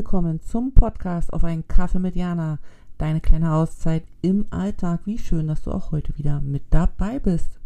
Willkommen 0.00 0.40
zum 0.40 0.72
Podcast 0.72 1.30
auf 1.30 1.44
einen 1.44 1.68
Kaffee 1.68 1.98
mit 1.98 2.16
Jana. 2.16 2.58
Deine 2.96 3.20
kleine 3.20 3.52
Auszeit 3.52 4.02
im 4.22 4.46
Alltag. 4.48 5.00
Wie 5.04 5.18
schön, 5.18 5.46
dass 5.46 5.60
du 5.60 5.72
auch 5.72 5.92
heute 5.92 6.16
wieder 6.16 6.40
mit 6.40 6.62
dabei 6.70 7.18
bist. 7.18 7.60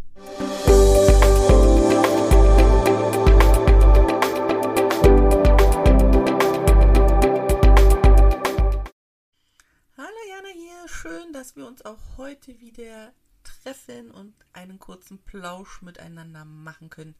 Hallo 9.96 10.20
Jana 10.28 10.48
hier. 10.54 10.88
Schön, 10.88 11.32
dass 11.32 11.54
wir 11.54 11.68
uns 11.68 11.84
auch 11.84 12.00
heute 12.16 12.58
wieder 12.58 13.12
treffen 13.44 14.10
und 14.10 14.34
einen 14.52 14.80
kurzen 14.80 15.18
Plausch 15.18 15.82
miteinander 15.82 16.44
machen 16.44 16.90
können. 16.90 17.14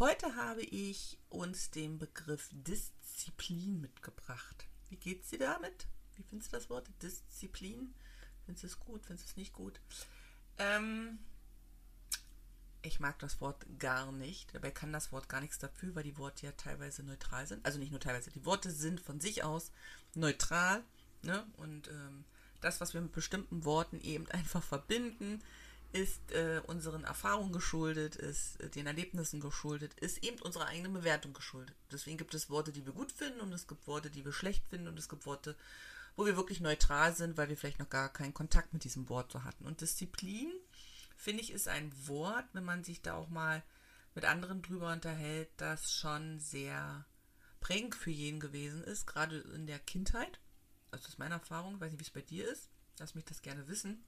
Heute 0.00 0.34
habe 0.34 0.62
ich 0.62 1.18
uns 1.28 1.70
den 1.72 1.98
Begriff 1.98 2.48
Disziplin 2.52 3.82
mitgebracht. 3.82 4.66
Wie 4.88 4.96
geht's 4.96 5.28
dir 5.28 5.40
damit? 5.40 5.88
Wie 6.16 6.22
findest 6.22 6.50
du 6.50 6.56
das 6.56 6.70
Wort 6.70 6.88
Disziplin? 7.02 7.92
Findest 8.46 8.62
du 8.62 8.66
es 8.68 8.80
gut? 8.80 9.04
Findest 9.04 9.28
du 9.28 9.32
es 9.32 9.36
nicht 9.36 9.52
gut? 9.52 9.78
Ähm, 10.56 11.18
ich 12.80 12.98
mag 12.98 13.18
das 13.18 13.42
Wort 13.42 13.66
gar 13.78 14.10
nicht. 14.10 14.54
Dabei 14.54 14.70
kann 14.70 14.90
das 14.90 15.12
Wort 15.12 15.28
gar 15.28 15.42
nichts 15.42 15.58
dafür, 15.58 15.94
weil 15.94 16.04
die 16.04 16.16
Worte 16.16 16.46
ja 16.46 16.52
teilweise 16.52 17.02
neutral 17.02 17.46
sind. 17.46 17.66
Also 17.66 17.78
nicht 17.78 17.90
nur 17.90 18.00
teilweise, 18.00 18.30
die 18.30 18.46
Worte 18.46 18.70
sind 18.70 19.02
von 19.02 19.20
sich 19.20 19.44
aus 19.44 19.70
neutral. 20.14 20.82
Ne? 21.20 21.46
Und 21.58 21.88
ähm, 21.88 22.24
das, 22.62 22.80
was 22.80 22.94
wir 22.94 23.02
mit 23.02 23.12
bestimmten 23.12 23.66
Worten 23.66 24.00
eben 24.00 24.26
einfach 24.30 24.62
verbinden, 24.62 25.42
ist 25.92 26.30
äh, 26.32 26.60
unseren 26.66 27.04
Erfahrungen 27.04 27.52
geschuldet, 27.52 28.16
ist 28.16 28.60
äh, 28.60 28.68
den 28.68 28.86
Erlebnissen 28.86 29.40
geschuldet, 29.40 29.94
ist 29.94 30.22
eben 30.22 30.40
unserer 30.42 30.66
eigenen 30.66 30.92
Bewertung 30.92 31.32
geschuldet. 31.32 31.74
Deswegen 31.90 32.18
gibt 32.18 32.34
es 32.34 32.50
Worte, 32.50 32.72
die 32.72 32.86
wir 32.86 32.92
gut 32.92 33.12
finden 33.12 33.40
und 33.40 33.52
es 33.52 33.66
gibt 33.66 33.86
Worte, 33.86 34.10
die 34.10 34.24
wir 34.24 34.32
schlecht 34.32 34.66
finden 34.68 34.88
und 34.88 34.98
es 34.98 35.08
gibt 35.08 35.26
Worte, 35.26 35.56
wo 36.16 36.26
wir 36.26 36.36
wirklich 36.36 36.60
neutral 36.60 37.14
sind, 37.14 37.36
weil 37.36 37.48
wir 37.48 37.56
vielleicht 37.56 37.80
noch 37.80 37.88
gar 37.88 38.12
keinen 38.12 38.34
Kontakt 38.34 38.72
mit 38.72 38.84
diesem 38.84 39.08
Wort 39.08 39.32
so 39.32 39.42
hatten. 39.42 39.66
Und 39.66 39.80
Disziplin, 39.80 40.52
finde 41.16 41.42
ich, 41.42 41.52
ist 41.52 41.68
ein 41.68 41.92
Wort, 42.06 42.46
wenn 42.52 42.64
man 42.64 42.84
sich 42.84 43.02
da 43.02 43.14
auch 43.14 43.28
mal 43.28 43.62
mit 44.14 44.24
anderen 44.24 44.62
drüber 44.62 44.92
unterhält, 44.92 45.48
das 45.56 45.92
schon 45.92 46.38
sehr 46.38 47.04
prägend 47.60 47.94
für 47.94 48.10
jeden 48.10 48.40
gewesen 48.40 48.82
ist, 48.84 49.06
gerade 49.06 49.38
in 49.38 49.66
der 49.66 49.78
Kindheit. 49.78 50.40
Also 50.90 51.04
das 51.04 51.14
ist 51.14 51.18
meine 51.18 51.34
Erfahrung, 51.34 51.74
ich 51.74 51.80
weiß 51.80 51.90
nicht, 51.92 52.00
wie 52.00 52.04
es 52.04 52.10
bei 52.10 52.22
dir 52.22 52.48
ist. 52.48 52.70
Lass 52.98 53.14
mich 53.14 53.24
das 53.24 53.42
gerne 53.42 53.66
wissen. 53.68 54.04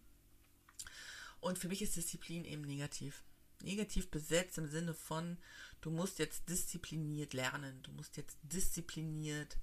Und 1.43 1.59
für 1.59 1.69
mich 1.69 1.83
ist 1.83 1.97
Disziplin 1.97 2.45
eben 2.45 2.63
negativ. 2.63 3.25
Negativ 3.63 4.11
besetzt 4.11 4.59
im 4.59 4.69
Sinne 4.69 4.95
von, 4.95 5.37
du 5.81 5.91
musst 5.91 6.21
jetzt 6.21 6.49
diszipliniert 6.49 7.35
lernen, 7.35 7.83
du 7.83 7.91
musst 7.93 8.17
jetzt 8.17 8.39
diszipliniert 8.45 9.59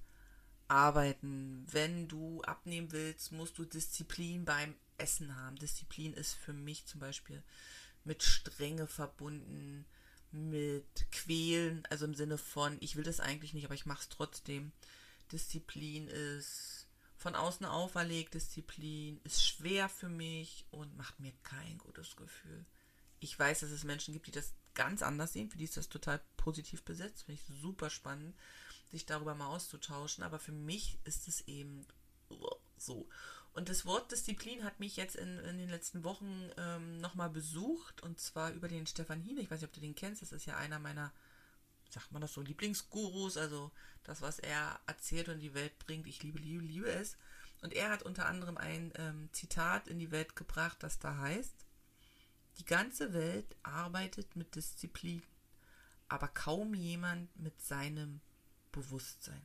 arbeiten. 0.68 1.66
Wenn 1.70 2.06
du 2.06 2.42
abnehmen 2.42 2.92
willst, 2.92 3.32
musst 3.32 3.56
du 3.58 3.64
Disziplin 3.64 4.44
beim 4.44 4.74
Essen 4.98 5.34
haben. 5.36 5.56
Disziplin 5.56 6.12
ist 6.12 6.34
für 6.34 6.52
mich 6.52 6.84
zum 6.84 7.00
Beispiel 7.00 7.42
mit 8.04 8.22
Strenge 8.22 8.86
verbunden, 8.86 9.86
mit 10.32 11.10
Quälen, 11.10 11.86
also 11.86 12.04
im 12.04 12.14
Sinne 12.14 12.36
von, 12.36 12.76
ich 12.80 12.96
will 12.96 13.04
das 13.04 13.20
eigentlich 13.20 13.54
nicht, 13.54 13.64
aber 13.64 13.74
ich 13.74 13.86
mache 13.86 14.02
es 14.02 14.08
trotzdem. 14.10 14.72
Disziplin 15.32 16.08
ist 16.08 16.79
von 17.20 17.34
außen 17.34 17.66
auferlegt, 17.66 18.32
Disziplin 18.32 19.20
ist 19.24 19.46
schwer 19.46 19.90
für 19.90 20.08
mich 20.08 20.64
und 20.70 20.96
macht 20.96 21.20
mir 21.20 21.34
kein 21.42 21.76
gutes 21.76 22.16
Gefühl. 22.16 22.64
Ich 23.18 23.38
weiß, 23.38 23.60
dass 23.60 23.70
es 23.70 23.84
Menschen 23.84 24.14
gibt, 24.14 24.26
die 24.26 24.30
das 24.30 24.54
ganz 24.72 25.02
anders 25.02 25.34
sehen. 25.34 25.50
Für 25.50 25.58
die 25.58 25.64
ist 25.64 25.76
das 25.76 25.90
total 25.90 26.22
positiv 26.38 26.82
besetzt. 26.82 27.24
Finde 27.24 27.38
ich 27.38 27.60
super 27.60 27.90
spannend, 27.90 28.34
sich 28.90 29.04
darüber 29.04 29.34
mal 29.34 29.48
auszutauschen. 29.48 30.24
Aber 30.24 30.38
für 30.38 30.52
mich 30.52 30.98
ist 31.04 31.28
es 31.28 31.46
eben 31.46 31.86
so. 32.78 33.06
Und 33.52 33.68
das 33.68 33.84
Wort 33.84 34.10
Disziplin 34.10 34.64
hat 34.64 34.80
mich 34.80 34.96
jetzt 34.96 35.16
in, 35.16 35.40
in 35.40 35.58
den 35.58 35.68
letzten 35.68 36.04
Wochen 36.04 36.50
ähm, 36.56 37.02
nochmal 37.02 37.28
besucht. 37.28 38.02
Und 38.02 38.18
zwar 38.18 38.50
über 38.52 38.68
den 38.68 38.86
Stefan 38.86 39.20
Hiene. 39.20 39.42
Ich 39.42 39.50
weiß 39.50 39.60
nicht, 39.60 39.68
ob 39.68 39.74
du 39.74 39.80
den 39.80 39.94
kennst. 39.94 40.22
Das 40.22 40.32
ist 40.32 40.46
ja 40.46 40.56
einer 40.56 40.78
meiner 40.78 41.12
sagt 41.92 42.12
man 42.12 42.22
das 42.22 42.32
so, 42.32 42.40
Lieblingsgurus, 42.40 43.36
also 43.36 43.70
das, 44.04 44.22
was 44.22 44.38
er 44.38 44.80
erzählt 44.86 45.28
und 45.28 45.34
in 45.36 45.40
die 45.40 45.54
Welt 45.54 45.78
bringt. 45.78 46.06
Ich 46.06 46.22
liebe, 46.22 46.38
liebe, 46.38 46.64
liebe 46.64 46.90
es. 46.90 47.16
Und 47.62 47.74
er 47.74 47.90
hat 47.90 48.02
unter 48.02 48.26
anderem 48.26 48.56
ein 48.56 48.92
ähm, 48.96 49.28
Zitat 49.32 49.88
in 49.88 49.98
die 49.98 50.10
Welt 50.10 50.34
gebracht, 50.34 50.78
das 50.82 50.98
da 50.98 51.18
heißt, 51.18 51.66
die 52.58 52.64
ganze 52.64 53.12
Welt 53.12 53.56
arbeitet 53.62 54.36
mit 54.36 54.54
Disziplin, 54.54 55.22
aber 56.08 56.28
kaum 56.28 56.74
jemand 56.74 57.34
mit 57.38 57.60
seinem 57.60 58.20
Bewusstsein. 58.72 59.42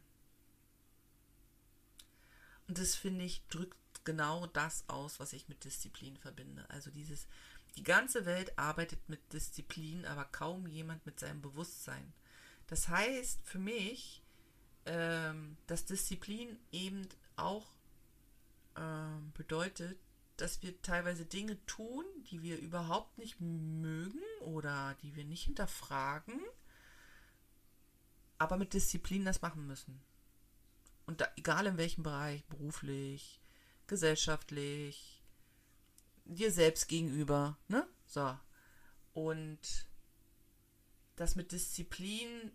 Und 2.67 2.79
das 2.79 2.95
finde 2.95 3.25
ich 3.25 3.45
drückt 3.47 3.77
genau 4.05 4.47
das 4.47 4.83
aus, 4.87 5.19
was 5.19 5.33
ich 5.33 5.47
mit 5.49 5.63
Disziplin 5.63 6.17
verbinde. 6.17 6.65
Also 6.69 6.89
dieses, 6.91 7.27
die 7.75 7.83
ganze 7.83 8.25
Welt 8.25 8.57
arbeitet 8.57 9.09
mit 9.09 9.33
Disziplin, 9.33 10.05
aber 10.05 10.25
kaum 10.25 10.67
jemand 10.67 11.05
mit 11.05 11.19
seinem 11.19 11.41
Bewusstsein. 11.41 12.13
Das 12.67 12.89
heißt 12.89 13.41
für 13.43 13.59
mich, 13.59 14.23
ähm, 14.85 15.57
dass 15.67 15.85
Disziplin 15.85 16.57
eben 16.71 17.07
auch 17.35 17.75
ähm, 18.75 19.31
bedeutet, 19.33 19.99
dass 20.37 20.61
wir 20.61 20.81
teilweise 20.81 21.25
Dinge 21.25 21.63
tun, 21.65 22.05
die 22.29 22.41
wir 22.41 22.59
überhaupt 22.59 23.17
nicht 23.17 23.39
mögen 23.39 24.21
oder 24.41 24.95
die 25.01 25.15
wir 25.15 25.23
nicht 25.23 25.43
hinterfragen, 25.43 26.39
aber 28.37 28.57
mit 28.57 28.73
Disziplin 28.73 29.23
das 29.25 29.41
machen 29.41 29.65
müssen. 29.65 30.01
Und 31.05 31.21
da, 31.21 31.27
egal 31.37 31.67
in 31.67 31.77
welchem 31.77 32.03
Bereich, 32.03 32.43
beruflich, 32.45 33.39
gesellschaftlich, 33.87 35.23
dir 36.25 36.51
selbst 36.51 36.87
gegenüber, 36.87 37.57
ne? 37.67 37.87
So. 38.05 38.37
Und 39.13 39.87
dass 41.15 41.35
mit 41.35 41.51
Disziplin 41.51 42.51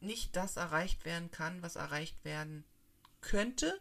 nicht 0.00 0.36
das 0.36 0.56
erreicht 0.56 1.04
werden 1.04 1.30
kann, 1.30 1.62
was 1.62 1.76
erreicht 1.76 2.24
werden 2.24 2.64
könnte, 3.20 3.80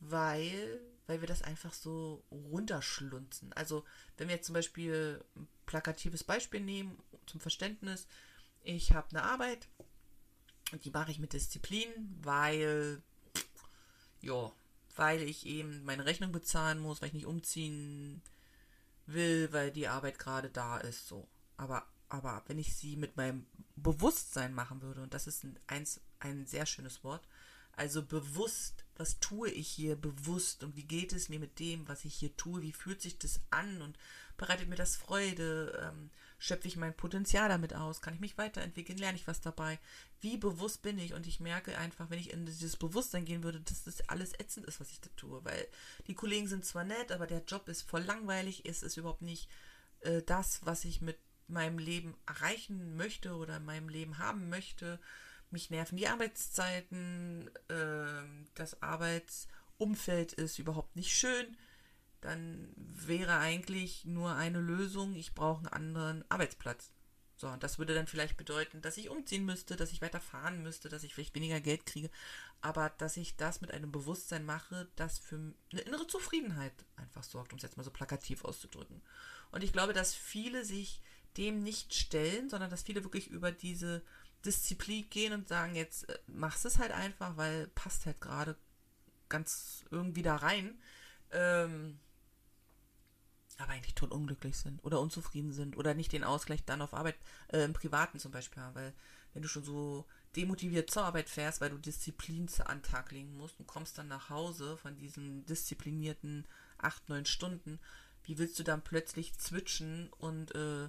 weil, 0.00 0.80
weil 1.06 1.20
wir 1.20 1.28
das 1.28 1.42
einfach 1.42 1.72
so 1.72 2.24
runterschlunzen. 2.30 3.52
Also, 3.52 3.84
wenn 4.16 4.28
wir 4.28 4.36
jetzt 4.36 4.46
zum 4.46 4.54
Beispiel 4.54 5.24
ein 5.36 5.48
plakatives 5.66 6.24
Beispiel 6.24 6.60
nehmen 6.60 6.98
zum 7.26 7.40
Verständnis, 7.40 8.06
ich 8.62 8.92
habe 8.92 9.08
eine 9.10 9.22
Arbeit 9.22 9.68
und 10.72 10.84
die 10.84 10.90
mache 10.90 11.10
ich 11.10 11.18
mit 11.18 11.32
Disziplin, 11.32 11.88
weil, 12.22 13.02
ja, 14.20 14.52
weil 14.96 15.22
ich 15.22 15.46
eben 15.46 15.84
meine 15.84 16.04
Rechnung 16.04 16.32
bezahlen 16.32 16.78
muss, 16.78 17.00
weil 17.00 17.08
ich 17.08 17.14
nicht 17.14 17.26
umziehen 17.26 18.22
will, 19.06 19.52
weil 19.52 19.70
die 19.70 19.88
Arbeit 19.88 20.18
gerade 20.18 20.50
da 20.50 20.78
ist, 20.78 21.08
so. 21.08 21.28
Aber 21.56 21.86
aber 22.10 22.42
wenn 22.46 22.58
ich 22.58 22.74
sie 22.76 22.96
mit 22.96 23.16
meinem 23.16 23.46
Bewusstsein 23.76 24.52
machen 24.52 24.82
würde, 24.82 25.02
und 25.02 25.14
das 25.14 25.26
ist 25.26 25.44
ein, 25.44 25.58
eins, 25.66 26.00
ein 26.18 26.46
sehr 26.46 26.66
schönes 26.66 27.02
Wort, 27.02 27.26
also 27.72 28.04
bewusst, 28.04 28.84
was 28.96 29.20
tue 29.20 29.48
ich 29.48 29.68
hier 29.68 29.96
bewusst 29.96 30.62
und 30.62 30.76
wie 30.76 30.84
geht 30.84 31.12
es 31.12 31.30
mir 31.30 31.38
mit 31.38 31.58
dem, 31.58 31.88
was 31.88 32.04
ich 32.04 32.14
hier 32.14 32.36
tue, 32.36 32.60
wie 32.60 32.72
fühlt 32.72 33.00
sich 33.00 33.18
das 33.18 33.40
an 33.50 33.80
und 33.80 33.96
bereitet 34.36 34.68
mir 34.68 34.76
das 34.76 34.96
Freude, 34.96 35.90
ähm, 35.90 36.10
schöpfe 36.38 36.68
ich 36.68 36.76
mein 36.76 36.96
Potenzial 36.96 37.48
damit 37.48 37.74
aus, 37.74 38.02
kann 38.02 38.14
ich 38.14 38.20
mich 38.20 38.36
weiterentwickeln, 38.36 38.98
lerne 38.98 39.16
ich 39.16 39.26
was 39.26 39.40
dabei, 39.40 39.78
wie 40.20 40.36
bewusst 40.36 40.82
bin 40.82 40.98
ich? 40.98 41.14
Und 41.14 41.26
ich 41.26 41.40
merke 41.40 41.78
einfach, 41.78 42.10
wenn 42.10 42.18
ich 42.18 42.32
in 42.32 42.44
dieses 42.44 42.76
Bewusstsein 42.76 43.24
gehen 43.24 43.42
würde, 43.44 43.60
dass 43.60 43.84
das 43.84 44.06
alles 44.08 44.32
ätzend 44.38 44.66
ist, 44.66 44.80
was 44.80 44.90
ich 44.90 45.00
da 45.00 45.08
tue, 45.16 45.44
weil 45.44 45.66
die 46.06 46.14
Kollegen 46.14 46.48
sind 46.48 46.64
zwar 46.64 46.84
nett, 46.84 47.12
aber 47.12 47.26
der 47.26 47.44
Job 47.44 47.68
ist 47.68 47.82
voll 47.82 48.02
langweilig, 48.02 48.64
es 48.66 48.82
ist 48.82 48.96
überhaupt 48.96 49.22
nicht 49.22 49.48
äh, 50.00 50.22
das, 50.22 50.64
was 50.66 50.84
ich 50.84 51.00
mit 51.00 51.18
meinem 51.50 51.78
Leben 51.78 52.14
erreichen 52.26 52.96
möchte 52.96 53.34
oder 53.34 53.56
in 53.56 53.64
meinem 53.64 53.88
Leben 53.88 54.18
haben 54.18 54.48
möchte. 54.48 54.98
Mich 55.50 55.70
nerven 55.70 55.96
die 55.96 56.08
Arbeitszeiten, 56.08 57.50
äh, 57.68 58.22
das 58.54 58.82
Arbeitsumfeld 58.82 60.32
ist 60.32 60.58
überhaupt 60.58 60.96
nicht 60.96 61.12
schön. 61.12 61.56
Dann 62.20 62.72
wäre 62.76 63.38
eigentlich 63.38 64.04
nur 64.04 64.34
eine 64.34 64.60
Lösung, 64.60 65.14
ich 65.14 65.34
brauche 65.34 65.60
einen 65.60 65.68
anderen 65.68 66.24
Arbeitsplatz. 66.30 66.92
So, 67.40 67.48
und 67.48 67.62
das 67.62 67.78
würde 67.78 67.94
dann 67.94 68.06
vielleicht 68.06 68.36
bedeuten, 68.36 68.82
dass 68.82 68.98
ich 68.98 69.08
umziehen 69.08 69.46
müsste, 69.46 69.74
dass 69.74 69.92
ich 69.92 70.02
weiter 70.02 70.20
fahren 70.20 70.62
müsste, 70.62 70.90
dass 70.90 71.04
ich 71.04 71.14
vielleicht 71.14 71.34
weniger 71.34 71.58
Geld 71.58 71.86
kriege, 71.86 72.10
aber 72.60 72.90
dass 72.98 73.16
ich 73.16 73.38
das 73.38 73.62
mit 73.62 73.72
einem 73.72 73.90
Bewusstsein 73.90 74.44
mache, 74.44 74.88
das 74.96 75.18
für 75.18 75.36
eine 75.72 75.80
innere 75.80 76.06
Zufriedenheit 76.06 76.74
einfach 76.96 77.22
sorgt, 77.22 77.54
um 77.54 77.56
es 77.56 77.62
jetzt 77.62 77.78
mal 77.78 77.82
so 77.82 77.90
plakativ 77.90 78.44
auszudrücken. 78.44 79.00
Und 79.52 79.64
ich 79.64 79.72
glaube, 79.72 79.94
dass 79.94 80.14
viele 80.14 80.66
sich 80.66 81.00
dem 81.36 81.62
nicht 81.62 81.94
stellen, 81.94 82.48
sondern 82.48 82.70
dass 82.70 82.82
viele 82.82 83.04
wirklich 83.04 83.28
über 83.28 83.52
diese 83.52 84.02
Disziplin 84.44 85.08
gehen 85.10 85.32
und 85.32 85.48
sagen, 85.48 85.74
jetzt 85.74 86.08
äh, 86.08 86.18
machst 86.26 86.64
es 86.64 86.78
halt 86.78 86.92
einfach, 86.92 87.36
weil 87.36 87.68
passt 87.68 88.06
halt 88.06 88.20
gerade 88.20 88.56
ganz 89.28 89.84
irgendwie 89.90 90.22
da 90.22 90.36
rein. 90.36 90.78
Ähm, 91.30 91.98
aber 93.58 93.72
eigentlich 93.72 93.94
totunglücklich 93.94 94.56
sind 94.56 94.82
oder 94.84 95.00
unzufrieden 95.00 95.52
sind 95.52 95.76
oder 95.76 95.94
nicht 95.94 96.12
den 96.12 96.24
Ausgleich 96.24 96.64
dann 96.64 96.82
auf 96.82 96.94
Arbeit, 96.94 97.16
äh, 97.48 97.62
im 97.62 97.74
Privaten 97.74 98.18
zum 98.18 98.32
Beispiel 98.32 98.62
haben, 98.62 98.74
weil 98.74 98.94
wenn 99.32 99.42
du 99.42 99.48
schon 99.48 99.64
so 99.64 100.06
demotiviert 100.36 100.90
zur 100.90 101.04
Arbeit 101.04 101.28
fährst, 101.28 101.60
weil 101.60 101.70
du 101.70 101.78
Disziplin 101.78 102.48
an 102.64 102.82
Tag 102.82 103.12
legen 103.12 103.36
musst 103.36 103.58
und 103.58 103.66
kommst 103.66 103.98
dann 103.98 104.08
nach 104.08 104.30
Hause 104.30 104.76
von 104.76 104.96
diesen 104.96 105.44
disziplinierten 105.46 106.46
acht, 106.78 107.08
neun 107.08 107.26
Stunden, 107.26 107.78
wie 108.24 108.38
willst 108.38 108.58
du 108.58 108.62
dann 108.62 108.82
plötzlich 108.82 109.36
zwitschen 109.38 110.08
und 110.18 110.54
äh, 110.54 110.88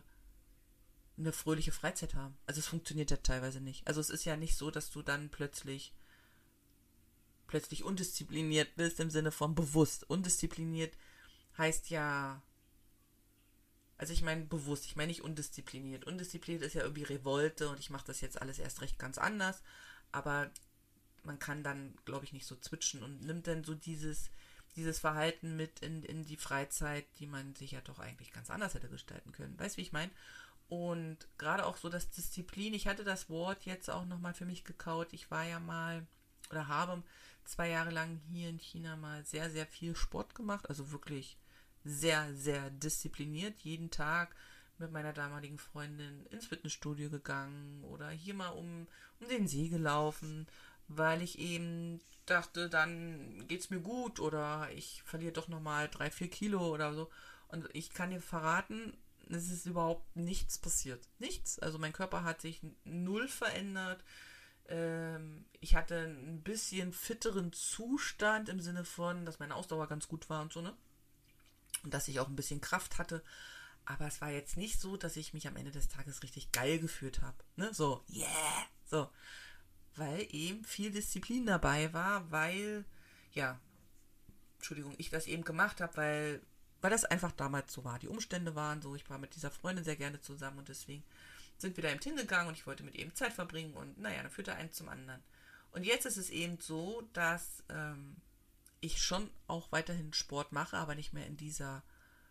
eine 1.18 1.32
fröhliche 1.32 1.72
Freizeit 1.72 2.16
haben? 2.16 2.38
Also 2.46 2.60
es 2.60 2.68
funktioniert 2.68 3.12
ja 3.12 3.18
teilweise 3.18 3.62
nicht. 3.62 3.88
Also 3.88 4.02
es 4.02 4.10
ist 4.10 4.26
ja 4.26 4.38
nicht 4.38 4.56
so, 4.56 4.72
dass 4.72 4.90
du 4.92 5.02
dann 5.02 5.30
plötzlich 5.30 5.94
plötzlich 7.48 7.84
undiszipliniert 7.84 8.76
bist 8.76 9.00
im 9.02 9.10
Sinne 9.10 9.32
von 9.32 9.56
bewusst. 9.56 10.10
Undiszipliniert 10.10 10.94
heißt 11.58 11.90
ja 11.90 12.42
also 14.02 14.14
ich 14.14 14.24
meine 14.24 14.46
bewusst, 14.46 14.86
ich 14.86 14.96
meine 14.96 15.10
nicht 15.10 15.22
undiszipliniert. 15.22 16.06
Undiszipliniert 16.06 16.64
ist 16.64 16.74
ja 16.74 16.82
irgendwie 16.82 17.04
Revolte 17.04 17.70
und 17.70 17.80
ich 17.80 17.92
mache 17.92 18.08
das 18.08 18.20
jetzt 18.20 18.42
alles 18.42 18.58
erst 18.58 18.82
recht 18.82 18.98
ganz 18.98 19.20
anders. 19.20 19.62
Aber 20.12 20.50
man 21.22 21.38
kann 21.38 21.62
dann, 21.62 21.94
glaube 22.04 22.26
ich, 22.26 22.34
nicht 22.34 22.48
so 22.48 22.56
zwitschen 22.56 23.04
und 23.04 23.22
nimmt 23.22 23.46
dann 23.46 23.64
so 23.64 23.76
dieses, 23.76 24.32
dieses 24.76 24.98
Verhalten 24.98 25.56
mit 25.56 25.82
in, 25.82 26.02
in 26.02 26.26
die 26.26 26.36
Freizeit, 26.36 27.06
die 27.20 27.28
man 27.28 27.54
sich 27.54 27.74
ja 27.74 27.82
doch 27.82 28.00
eigentlich 28.00 28.34
ganz 28.34 28.50
anders 28.50 28.74
hätte 28.74 28.90
gestalten 28.90 29.34
können. 29.34 29.60
Weißt 29.60 29.76
du, 29.76 29.78
wie 29.78 29.84
ich 29.84 29.92
meine? 29.92 30.12
Und 30.72 31.18
gerade 31.38 31.66
auch 31.66 31.76
so 31.76 31.90
das 31.90 32.12
Disziplin, 32.12 32.74
ich 32.74 32.88
hatte 32.88 33.04
das 33.04 33.30
Wort 33.30 33.66
jetzt 33.66 33.90
auch 33.90 34.06
nochmal 34.06 34.34
für 34.34 34.46
mich 34.46 34.64
gekaut. 34.64 35.12
Ich 35.12 35.30
war 35.30 35.44
ja 35.44 35.60
mal 35.60 36.08
oder 36.50 36.70
habe 36.70 37.04
zwei 37.44 37.68
Jahre 37.68 37.90
lang 37.92 38.22
hier 38.32 38.48
in 38.48 38.58
China 38.58 38.96
mal 38.96 39.26
sehr, 39.26 39.50
sehr 39.50 39.66
viel 39.66 39.98
Sport 39.98 40.34
gemacht. 40.34 40.70
Also 40.70 40.94
wirklich 40.94 41.38
sehr, 41.84 42.34
sehr 42.36 42.70
diszipliniert. 42.70 43.60
Jeden 43.60 43.92
Tag 43.92 44.34
mit 44.78 44.94
meiner 44.94 45.12
damaligen 45.12 45.58
Freundin 45.58 46.26
ins 46.28 46.46
Fitnessstudio 46.46 47.10
gegangen 47.10 47.84
oder 47.84 48.10
hier 48.10 48.34
mal 48.34 48.52
um, 48.52 48.88
um 49.20 49.28
den 49.28 49.50
See 49.50 49.68
gelaufen, 49.68 50.48
weil 50.88 51.22
ich 51.22 51.38
eben 51.38 52.00
dachte, 52.26 52.70
dann 52.70 53.46
geht's 53.50 53.72
mir 53.72 53.82
gut 53.82 54.22
oder 54.22 54.70
ich 54.74 55.04
verliere 55.04 55.34
doch 55.34 55.50
nochmal 55.50 55.90
drei, 55.90 56.10
vier 56.10 56.30
Kilo 56.30 56.66
oder 56.74 56.94
so. 56.94 57.10
Und 57.50 57.68
ich 57.74 57.90
kann 57.90 58.12
dir 58.12 58.22
verraten, 58.22 58.94
es 59.32 59.50
ist 59.50 59.66
überhaupt 59.66 60.16
nichts 60.16 60.58
passiert. 60.58 61.08
Nichts. 61.20 61.60
Also 61.60 61.80
mein 61.80 61.94
Körper 61.94 62.24
hat 62.24 62.42
sich 62.42 62.62
null 62.84 63.28
verändert. 63.28 64.04
Ähm, 64.68 65.46
ich 65.60 65.76
hatte 65.76 66.06
ein 66.06 66.42
bisschen 66.44 66.94
fitteren 66.94 67.54
Zustand 67.54 68.50
im 68.50 68.60
Sinne 68.60 68.86
von, 68.86 69.26
dass 69.26 69.40
meine 69.40 69.56
Ausdauer 69.56 69.88
ganz 69.88 70.08
gut 70.08 70.30
war 70.30 70.42
und 70.42 70.54
so, 70.54 70.62
ne? 70.62 70.76
und 71.84 71.94
dass 71.94 72.08
ich 72.08 72.20
auch 72.20 72.28
ein 72.28 72.36
bisschen 72.36 72.62
Kraft 72.62 72.98
hatte. 72.98 73.24
Aber 73.86 74.08
es 74.08 74.22
war 74.22 74.30
jetzt 74.30 74.58
nicht 74.58 74.80
so, 74.80 74.96
dass 74.96 75.16
ich 75.16 75.34
mich 75.34 75.48
am 75.48 75.56
Ende 75.56 75.72
des 75.72 75.88
Tages 75.88 76.24
richtig 76.24 76.52
geil 76.52 76.80
gefühlt 76.80 77.22
habe. 77.22 77.38
Ne? 77.56 77.74
So, 77.74 78.04
yeah! 78.10 78.66
So. 78.86 79.10
Weil 79.96 80.26
eben 80.30 80.64
viel 80.64 80.92
Disziplin 80.92 81.46
dabei 81.46 81.92
war, 81.94 82.32
weil, 82.32 82.86
ja, 83.34 83.60
Entschuldigung, 84.58 84.94
ich 84.98 85.10
das 85.10 85.28
eben 85.28 85.44
gemacht 85.44 85.82
habe, 85.82 85.98
weil, 85.98 86.42
weil 86.82 86.92
das 86.92 87.06
einfach 87.06 87.32
damals 87.32 87.72
so 87.72 87.84
war. 87.84 88.00
Die 88.00 88.08
Umstände 88.08 88.56
waren 88.56 88.82
so, 88.82 88.96
ich 88.96 89.10
war 89.10 89.18
mit 89.18 89.36
dieser 89.36 89.52
Freundin 89.52 89.86
sehr 89.86 89.96
gerne 89.96 90.20
zusammen 90.20 90.60
und 90.60 90.70
deswegen 90.70 91.04
sind 91.58 91.78
wir 91.78 91.84
da 91.84 91.92
eben 91.92 92.02
hingegangen 92.02 92.48
und 92.48 92.58
ich 92.58 92.66
wollte 92.66 92.84
mit 92.84 92.96
ihm 92.96 93.14
Zeit 93.14 93.34
verbringen 93.34 93.74
und 93.74 94.00
naja, 94.00 94.22
dann 94.22 94.32
führte 94.32 94.56
eins 94.56 94.76
zum 94.76 94.90
anderen. 94.90 95.22
Und 95.72 95.86
jetzt 95.86 96.06
ist 96.06 96.18
es 96.18 96.30
eben 96.30 96.60
so, 96.60 97.08
dass 97.14 97.64
ähm, 97.70 98.18
ich 98.82 99.02
schon 99.02 99.30
auch 99.48 99.72
weiterhin 99.72 100.12
Sport 100.14 100.52
mache, 100.52 100.78
aber 100.78 100.96
nicht 100.96 101.14
mehr 101.14 101.28
in 101.28 101.38
dieser 101.38 101.84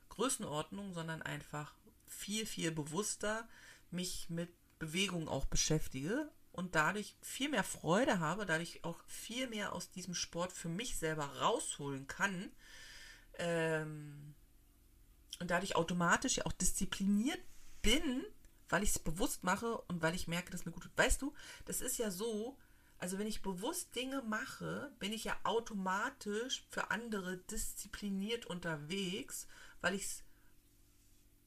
Größenordnung, 0.08 0.92
sondern 0.92 1.22
einfach 1.22 1.74
viel, 2.06 2.44
viel 2.44 2.72
bewusster 2.72 3.48
mich 3.90 4.28
mit 4.28 4.50
Bewegung 4.80 5.28
auch 5.28 5.46
beschäftige 5.46 6.28
und 6.50 6.74
dadurch 6.74 7.16
viel 7.22 7.48
mehr 7.48 7.62
Freude 7.62 8.18
habe, 8.18 8.46
dadurch 8.46 8.82
auch 8.82 8.98
viel 9.06 9.46
mehr 9.46 9.72
aus 9.72 9.90
diesem 9.90 10.14
Sport 10.14 10.52
für 10.52 10.68
mich 10.68 10.98
selber 10.98 11.24
rausholen 11.38 12.08
kann 12.08 12.50
ähm, 13.40 14.34
und 15.40 15.50
dadurch 15.50 15.74
automatisch 15.74 16.36
ja 16.36 16.46
auch 16.46 16.52
diszipliniert 16.52 17.40
bin, 17.82 18.24
weil 18.68 18.82
ich 18.82 18.90
es 18.90 18.98
bewusst 18.98 19.42
mache 19.42 19.78
und 19.88 20.00
weil 20.02 20.14
ich 20.14 20.28
merke, 20.28 20.50
dass 20.50 20.64
mir 20.64 20.72
gut 20.72 20.84
tut. 20.84 20.96
Weißt 20.96 21.20
du, 21.22 21.34
das 21.64 21.80
ist 21.80 21.98
ja 21.98 22.10
so, 22.10 22.56
also 22.98 23.18
wenn 23.18 23.26
ich 23.26 23.42
bewusst 23.42 23.94
Dinge 23.96 24.22
mache, 24.22 24.92
bin 24.98 25.12
ich 25.12 25.24
ja 25.24 25.36
automatisch 25.42 26.64
für 26.70 26.90
andere 26.90 27.38
diszipliniert 27.38 28.46
unterwegs, 28.46 29.48
weil 29.80 29.94
ich 29.94 30.04
es 30.04 30.22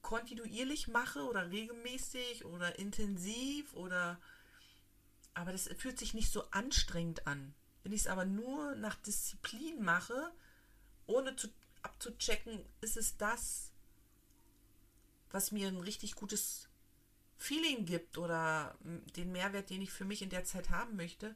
kontinuierlich 0.02 0.88
mache 0.88 1.22
oder 1.22 1.50
regelmäßig 1.50 2.44
oder 2.44 2.78
intensiv 2.78 3.72
oder 3.72 4.20
aber 5.32 5.50
das 5.50 5.68
fühlt 5.78 5.98
sich 5.98 6.14
nicht 6.14 6.30
so 6.30 6.48
anstrengend 6.50 7.26
an. 7.26 7.54
Wenn 7.82 7.92
ich 7.92 8.02
es 8.02 8.06
aber 8.06 8.24
nur 8.24 8.76
nach 8.76 8.94
Disziplin 8.96 9.82
mache, 9.82 10.32
ohne 11.06 11.34
zu, 11.36 11.48
abzuchecken, 11.82 12.64
ist 12.80 12.96
es 12.96 13.16
das, 13.16 13.72
was 15.34 15.50
mir 15.50 15.66
ein 15.66 15.80
richtig 15.80 16.14
gutes 16.14 16.68
Feeling 17.36 17.86
gibt 17.86 18.18
oder 18.18 18.78
den 19.16 19.32
Mehrwert, 19.32 19.68
den 19.68 19.82
ich 19.82 19.90
für 19.90 20.04
mich 20.04 20.22
in 20.22 20.30
der 20.30 20.44
Zeit 20.44 20.70
haben 20.70 20.94
möchte, 20.94 21.34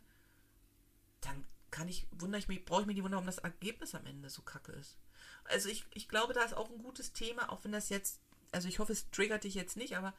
dann 1.20 1.44
kann 1.72 1.88
ich, 1.88 2.06
wundere 2.12 2.38
ich 2.38 2.46
mich, 2.46 2.64
brauche 2.64 2.82
ich 2.82 2.86
mir 2.86 2.94
die 2.94 3.02
Wunder, 3.02 3.16
warum 3.16 3.26
das 3.26 3.38
Ergebnis 3.38 3.96
am 3.96 4.06
Ende 4.06 4.30
so 4.30 4.42
kacke 4.42 4.70
ist. 4.70 4.96
Also 5.44 5.68
ich, 5.68 5.84
ich 5.94 6.08
glaube, 6.08 6.32
da 6.32 6.44
ist 6.44 6.54
auch 6.54 6.70
ein 6.70 6.78
gutes 6.78 7.12
Thema, 7.12 7.50
auch 7.50 7.64
wenn 7.64 7.72
das 7.72 7.88
jetzt, 7.88 8.20
also 8.52 8.68
ich 8.68 8.78
hoffe, 8.78 8.92
es 8.92 9.10
triggert 9.10 9.42
dich 9.42 9.54
jetzt 9.54 9.76
nicht, 9.76 9.96
aber 9.96 10.14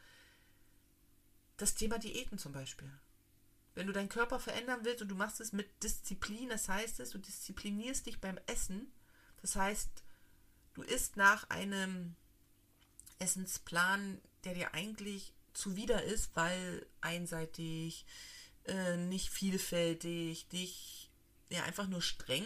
das 1.55 1.73
Thema 1.73 1.99
Diäten 1.99 2.37
zum 2.37 2.51
Beispiel. 2.51 2.91
Wenn 3.75 3.87
du 3.87 3.93
deinen 3.93 4.09
Körper 4.09 4.41
verändern 4.41 4.81
willst 4.83 5.01
und 5.01 5.07
du 5.07 5.15
machst 5.15 5.39
es 5.39 5.53
mit 5.53 5.83
Disziplin, 5.83 6.49
das 6.49 6.67
heißt 6.67 6.99
es, 6.99 7.11
du 7.11 7.17
disziplinierst 7.17 8.05
dich 8.05 8.19
beim 8.19 8.37
Essen. 8.45 8.91
Das 9.41 9.55
heißt, 9.55 10.03
du 10.73 10.81
isst 10.81 11.15
nach 11.15 11.49
einem 11.49 12.17
Essensplan, 13.19 14.19
der 14.43 14.53
dir 14.53 14.73
eigentlich 14.73 15.33
zuwider 15.53 16.03
ist, 16.03 16.35
weil 16.35 16.85
einseitig, 17.01 18.05
äh, 18.65 18.97
nicht 18.97 19.29
vielfältig, 19.29 20.47
nicht, 20.51 21.09
ja, 21.49 21.63
einfach 21.63 21.87
nur 21.87 22.01
streng. 22.01 22.45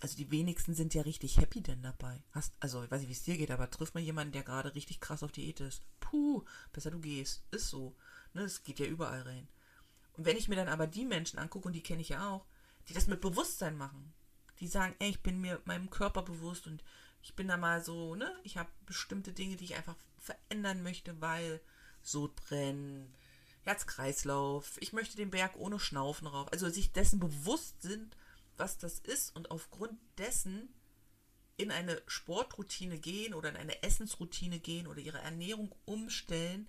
Also 0.00 0.16
die 0.16 0.30
wenigsten 0.30 0.74
sind 0.74 0.92
ja 0.92 1.02
richtig 1.02 1.38
happy 1.38 1.62
denn 1.62 1.82
dabei. 1.82 2.22
Hast, 2.32 2.52
also 2.60 2.82
ich 2.82 2.90
weiß 2.90 3.00
nicht, 3.00 3.08
wie 3.08 3.14
es 3.14 3.22
dir 3.22 3.38
geht, 3.38 3.50
aber 3.50 3.70
triff 3.70 3.94
mal 3.94 4.00
jemanden, 4.00 4.32
der 4.32 4.42
gerade 4.42 4.74
richtig 4.74 5.00
krass 5.00 5.22
auf 5.22 5.32
Diät 5.32 5.60
ist. 5.60 5.82
Puh, 6.00 6.44
besser 6.72 6.90
du 6.90 7.00
gehst. 7.00 7.42
Ist 7.50 7.68
so. 7.68 7.96
Ne, 8.34 8.42
es 8.42 8.64
geht 8.64 8.80
ja 8.80 8.86
überall 8.86 9.22
rein. 9.22 9.48
Und 10.16 10.26
wenn 10.26 10.36
ich 10.36 10.48
mir 10.48 10.56
dann 10.56 10.68
aber 10.68 10.86
die 10.86 11.04
Menschen 11.04 11.38
angucke, 11.38 11.68
und 11.68 11.72
die 11.72 11.82
kenne 11.82 12.02
ich 12.02 12.10
ja 12.10 12.28
auch, 12.28 12.44
die 12.88 12.92
das 12.92 13.06
mit 13.06 13.20
Bewusstsein 13.20 13.76
machen, 13.76 14.12
die 14.60 14.68
sagen, 14.68 14.94
ey, 14.98 15.10
ich 15.10 15.22
bin 15.22 15.40
mir 15.40 15.60
meinem 15.64 15.90
Körper 15.90 16.22
bewusst 16.22 16.66
und 16.66 16.84
ich 17.24 17.34
bin 17.34 17.48
da 17.48 17.56
mal 17.56 17.82
so, 17.82 18.14
ne, 18.14 18.30
ich 18.42 18.58
habe 18.58 18.68
bestimmte 18.84 19.32
Dinge, 19.32 19.56
die 19.56 19.64
ich 19.64 19.76
einfach 19.76 19.96
verändern 20.18 20.82
möchte, 20.82 21.20
weil 21.22 21.60
Sodbrennen, 22.02 23.14
Herzkreislauf, 23.62 24.76
ich 24.80 24.92
möchte 24.92 25.16
den 25.16 25.30
Berg 25.30 25.56
ohne 25.56 25.80
Schnaufen 25.80 26.26
rauf. 26.26 26.52
Also 26.52 26.68
sich 26.68 26.92
dessen 26.92 27.18
bewusst 27.18 27.80
sind, 27.80 28.14
was 28.58 28.76
das 28.76 28.98
ist 28.98 29.34
und 29.34 29.50
aufgrund 29.50 29.98
dessen 30.18 30.68
in 31.56 31.70
eine 31.70 32.02
Sportroutine 32.06 32.98
gehen 32.98 33.32
oder 33.32 33.48
in 33.48 33.56
eine 33.56 33.82
Essensroutine 33.82 34.58
gehen 34.58 34.86
oder 34.86 35.00
ihre 35.00 35.22
Ernährung 35.22 35.74
umstellen, 35.86 36.68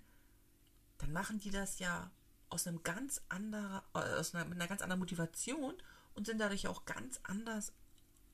dann 0.96 1.12
machen 1.12 1.38
die 1.38 1.50
das 1.50 1.80
ja 1.80 2.10
aus 2.48 2.66
einem 2.66 2.82
ganz 2.82 3.20
anderer, 3.28 3.84
äh, 3.92 3.98
aus 3.98 4.34
einer, 4.34 4.46
mit 4.46 4.54
einer 4.54 4.68
ganz 4.68 4.80
anderen 4.80 5.00
Motivation 5.00 5.74
und 6.14 6.26
sind 6.26 6.38
dadurch 6.38 6.66
auch 6.66 6.86
ganz 6.86 7.20
anders 7.24 7.74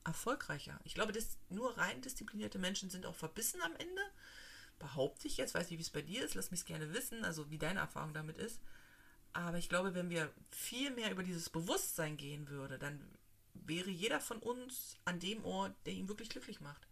erfolgreicher. 0.05 0.79
Ich 0.83 0.93
glaube, 0.93 1.11
dass 1.11 1.37
nur 1.49 1.77
rein 1.77 2.01
disziplinierte 2.01 2.59
Menschen 2.59 2.89
sind 2.89 3.05
auch 3.05 3.15
verbissen 3.15 3.61
am 3.61 3.75
Ende 3.75 4.01
behaupte 4.79 5.27
ich 5.27 5.37
jetzt, 5.37 5.53
weiß 5.53 5.69
nicht, 5.69 5.79
wie 5.79 5.83
es 5.83 5.89
bei 5.89 6.01
dir 6.01 6.25
ist, 6.25 6.35
lass 6.35 6.51
mich 6.51 6.61
es 6.61 6.65
gerne 6.65 6.93
wissen, 6.93 7.23
also 7.23 7.49
wie 7.49 7.57
deine 7.57 7.79
Erfahrung 7.79 8.13
damit 8.13 8.37
ist. 8.37 8.59
Aber 9.31 9.57
ich 9.57 9.69
glaube, 9.69 9.95
wenn 9.95 10.09
wir 10.09 10.31
viel 10.51 10.91
mehr 10.91 11.11
über 11.11 11.23
dieses 11.23 11.49
Bewusstsein 11.49 12.17
gehen 12.17 12.49
würde, 12.49 12.77
dann 12.77 12.99
wäre 13.53 13.89
jeder 13.89 14.19
von 14.19 14.39
uns 14.39 14.97
an 15.05 15.19
dem 15.19 15.43
Ort, 15.45 15.73
der 15.85 15.93
ihn 15.93 16.09
wirklich 16.09 16.29
glücklich 16.29 16.59
macht. 16.59 16.87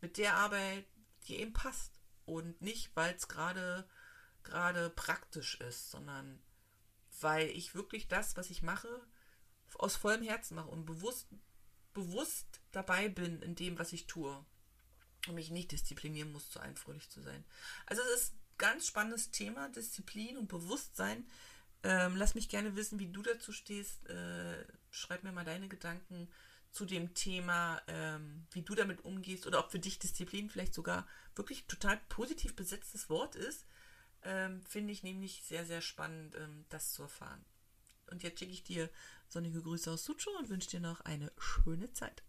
Mit 0.00 0.16
der 0.18 0.34
Arbeit, 0.34 0.86
die 1.28 1.40
ihm 1.40 1.52
passt. 1.52 1.92
Und 2.24 2.60
nicht, 2.60 2.90
weil 2.96 3.14
es 3.14 3.28
gerade 3.28 3.88
gerade 4.42 4.90
praktisch 4.90 5.60
ist, 5.60 5.90
sondern 5.90 6.40
weil 7.20 7.48
ich 7.48 7.74
wirklich 7.74 8.08
das, 8.08 8.36
was 8.36 8.50
ich 8.50 8.62
mache, 8.62 8.88
aus 9.74 9.96
vollem 9.96 10.22
Herzen 10.22 10.54
mache 10.54 10.68
und 10.68 10.86
bewusst, 10.86 11.28
bewusst 11.96 12.60
dabei 12.72 13.08
bin 13.08 13.40
in 13.40 13.54
dem, 13.54 13.78
was 13.78 13.92
ich 13.94 14.06
tue 14.06 14.44
und 15.26 15.34
mich 15.34 15.50
nicht 15.50 15.72
disziplinieren 15.72 16.30
muss, 16.30 16.50
zu 16.50 16.60
allen 16.60 16.76
fröhlich 16.76 17.08
zu 17.08 17.22
sein. 17.22 17.42
Also 17.86 18.02
es 18.02 18.20
ist 18.20 18.34
ein 18.34 18.40
ganz 18.58 18.86
spannendes 18.86 19.30
Thema, 19.30 19.70
Disziplin 19.70 20.36
und 20.36 20.48
Bewusstsein. 20.48 21.26
Ähm, 21.82 22.16
lass 22.16 22.34
mich 22.34 22.50
gerne 22.50 22.76
wissen, 22.76 22.98
wie 22.98 23.10
du 23.10 23.22
dazu 23.22 23.50
stehst. 23.50 24.06
Äh, 24.08 24.66
schreib 24.90 25.24
mir 25.24 25.32
mal 25.32 25.44
deine 25.44 25.68
Gedanken 25.68 26.28
zu 26.70 26.84
dem 26.84 27.14
Thema, 27.14 27.80
ähm, 27.86 28.46
wie 28.52 28.62
du 28.62 28.74
damit 28.74 29.02
umgehst 29.04 29.46
oder 29.46 29.60
ob 29.60 29.70
für 29.70 29.78
dich 29.78 29.98
Disziplin 29.98 30.50
vielleicht 30.50 30.74
sogar 30.74 31.08
wirklich 31.34 31.64
total 31.66 31.98
positiv 32.10 32.54
besetztes 32.54 33.08
Wort 33.08 33.36
ist. 33.36 33.64
Ähm, 34.22 34.62
Finde 34.66 34.92
ich 34.92 35.02
nämlich 35.02 35.44
sehr, 35.44 35.64
sehr 35.64 35.80
spannend, 35.80 36.34
ähm, 36.36 36.66
das 36.68 36.92
zu 36.92 37.04
erfahren. 37.04 37.42
Und 38.10 38.22
jetzt 38.22 38.38
schicke 38.38 38.52
ich 38.52 38.62
dir 38.62 38.88
sonnige 39.28 39.60
Grüße 39.60 39.90
aus 39.90 40.04
Sucho 40.04 40.30
und 40.38 40.48
wünsche 40.48 40.70
dir 40.70 40.80
noch 40.80 41.00
eine 41.02 41.32
schöne 41.38 41.92
Zeit. 41.92 42.22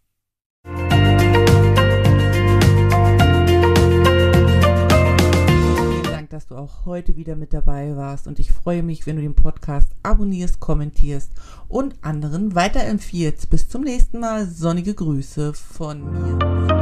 Vielen 5.87 6.03
Dank, 6.03 6.29
dass 6.31 6.47
du 6.47 6.55
auch 6.55 6.85
heute 6.85 7.15
wieder 7.15 7.35
mit 7.35 7.53
dabei 7.53 7.95
warst 7.95 8.27
und 8.27 8.39
ich 8.39 8.51
freue 8.51 8.83
mich, 8.83 9.05
wenn 9.05 9.17
du 9.17 9.21
den 9.21 9.35
Podcast 9.35 9.91
abonnierst, 10.03 10.59
kommentierst 10.59 11.31
und 11.67 12.03
anderen 12.03 12.55
weiterempfiehlst. 12.55 13.49
Bis 13.49 13.69
zum 13.69 13.83
nächsten 13.83 14.19
Mal. 14.19 14.47
Sonnige 14.47 14.93
Grüße 14.93 15.53
von 15.53 16.11
mir. 16.11 16.76